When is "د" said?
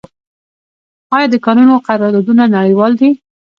1.33-1.35